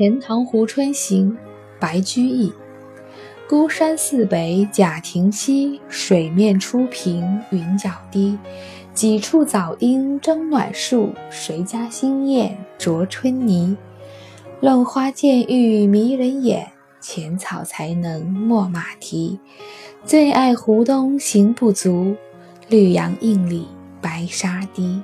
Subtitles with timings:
[0.00, 1.30] 钱塘湖春行》
[1.78, 2.50] 白居易。
[3.46, 8.38] 孤山寺北贾亭西，水面初平云脚低。
[8.94, 13.76] 几处早莺争暖树，谁家新燕啄春泥？
[14.62, 19.38] 乱花渐欲迷人眼，浅草才能没马蹄。
[20.06, 22.16] 最爱湖东行不足，
[22.70, 23.68] 绿杨映里
[24.00, 25.02] 白沙堤。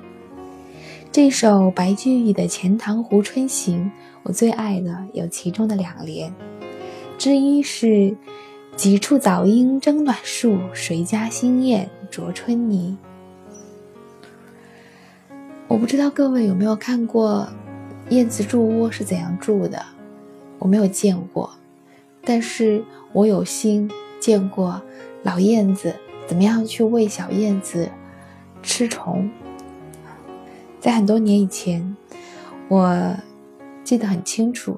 [1.11, 3.91] 这首白居易的《钱塘湖春行》，
[4.27, 6.35] 我最爱的有其中的两联，
[7.17, 8.13] 之一是
[8.75, 12.97] “几处早莺争暖树，谁家新燕啄春泥”。
[15.69, 17.47] 我不知道各位有没有看过
[18.09, 19.81] 燕子筑窝是怎样筑的，
[20.59, 21.49] 我没有见过，
[22.25, 24.81] 但是我有幸见过
[25.23, 25.95] 老燕子
[26.27, 27.89] 怎么样去喂小燕子
[28.61, 29.31] 吃虫。
[30.81, 31.95] 在很多年以前，
[32.67, 33.15] 我
[33.87, 34.77] 记得很清楚，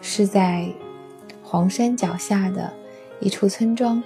[0.00, 0.68] 是在
[1.44, 2.72] 黄山脚下的
[3.20, 4.02] 一处村庄，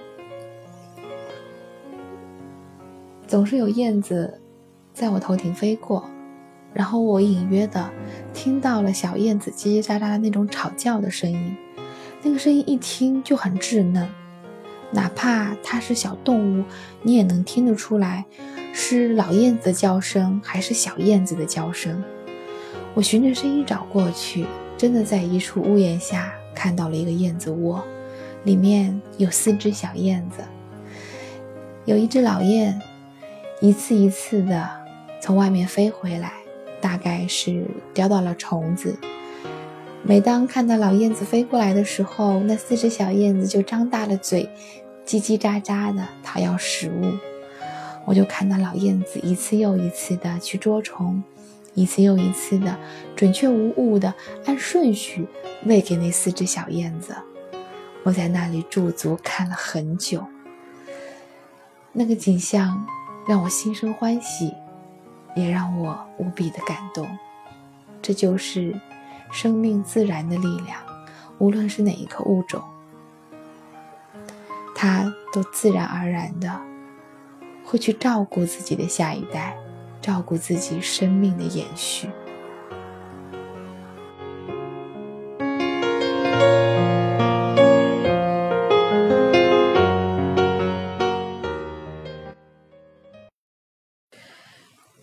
[3.25, 4.39] 总是有燕子
[4.93, 6.07] 在我头顶飞过，
[6.71, 7.89] 然后我隐约的
[8.31, 11.57] 听到了小燕子叽叽喳喳的那种吵叫的声音，
[12.21, 14.07] 那个声音一听就很稚嫩，
[14.91, 16.63] 哪怕它是小动物，
[17.01, 18.25] 你也能听得出来。
[18.71, 22.03] 是老燕子的叫声，还是小燕子的叫声？
[22.95, 24.45] 我循着声音找过去，
[24.77, 27.83] 真的在一处屋檐下看到了一个燕子窝，
[28.43, 30.43] 里面有四只小燕子。
[31.85, 32.79] 有一只老燕，
[33.61, 34.69] 一次一次的
[35.19, 36.33] 从外面飞回来，
[36.79, 38.95] 大概是叼到了虫子。
[40.03, 44.47] 每当看到老燕子飞过来的时候，那四只小燕子就张大了嘴，
[45.03, 47.11] 叽叽喳喳的讨要食物。
[48.05, 51.23] 我就看到老燕子一次又一次的去捉虫，
[51.73, 52.77] 一次又一次的
[53.15, 54.13] 准确无误的
[54.45, 55.27] 按顺序
[55.65, 57.15] 喂给那四只小燕子。
[58.03, 60.25] 我在那里驻足看了很久，
[61.91, 62.85] 那个景象
[63.27, 64.53] 让我心生欢喜，
[65.35, 67.07] 也让我无比的感动。
[68.01, 68.79] 这就是
[69.31, 70.79] 生命自然的力量，
[71.37, 72.61] 无论是哪一个物种，
[74.75, 76.61] 它都自然而然的。
[77.65, 79.57] 会去照顾自己的下一代，
[80.03, 82.09] 照顾自己生命的延续。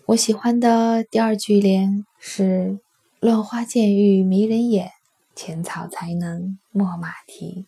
[0.05, 2.79] 我喜欢的第二句联是
[3.19, 4.91] “乱花渐欲迷人眼，
[5.35, 7.65] 浅草才能没马蹄”。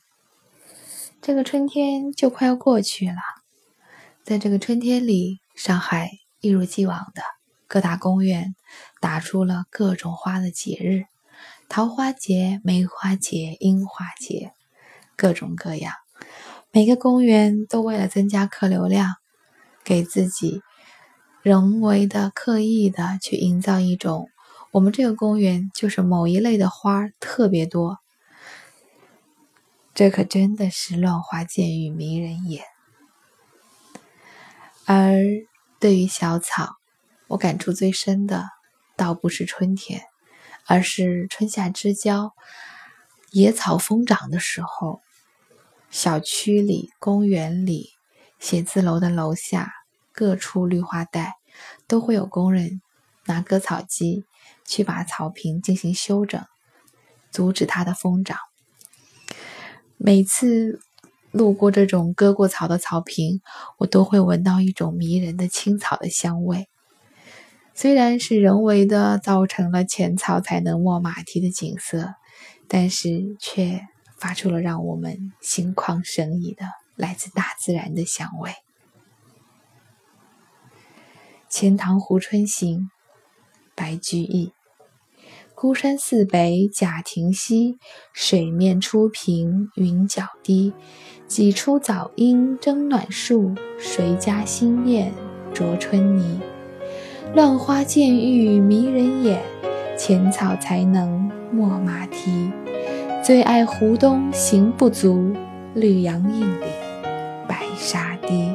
[1.20, 3.16] 这个春天就快要过去了。
[4.24, 6.12] 在这个春天里，上海
[6.44, 7.24] 一如既往的
[7.70, 8.54] 各大公园
[9.00, 11.06] 打出了各种花的节日：
[11.70, 14.52] 桃花节、梅花节、樱花节，
[15.16, 15.94] 各种各样。
[16.70, 19.14] 每个公园都为了增加客流量，
[19.86, 20.62] 给自己
[21.44, 24.28] 人为的、刻意的去营造一种
[24.72, 28.00] 我们这个公园就是某一类的花特别多。
[29.94, 32.66] 这可真的是乱花渐欲迷人眼。
[34.86, 35.24] 而
[35.84, 36.78] 对于小草，
[37.28, 38.46] 我感触最深的，
[38.96, 40.02] 倒不是春天，
[40.66, 42.34] 而是春夏之交，
[43.32, 45.02] 野草疯长的时候。
[45.90, 47.90] 小区里、公园里、
[48.40, 49.74] 写字楼的楼下，
[50.14, 51.34] 各处绿化带，
[51.86, 52.82] 都会有工人
[53.26, 54.24] 拿割草机
[54.66, 56.42] 去把草坪进行修整，
[57.30, 58.38] 阻止它的疯长。
[59.98, 60.80] 每次。
[61.34, 63.42] 路过这种割过草的草坪，
[63.80, 66.70] 我都会闻到一种迷人的青草的香味。
[67.74, 72.14] 虽然是人为的造成了浅草才能没马蹄的景色，
[72.68, 73.82] 但是却
[74.20, 78.52] 发出了让我们心旷神怡的来自大自然的香味。
[81.50, 82.80] 《钱塘湖春行》，
[83.76, 84.54] 白居易。
[85.64, 87.78] 孤山寺北贾亭西，
[88.12, 90.74] 水面初平云脚低。
[91.26, 95.14] 几处早莺争暖树，谁家新燕
[95.54, 96.42] 啄春泥？
[97.34, 99.42] 乱花渐欲迷人眼，
[99.98, 102.52] 浅草才能没马蹄。
[103.24, 105.34] 最爱湖东行不足，
[105.74, 106.66] 绿杨映里
[107.48, 108.54] 白沙堤。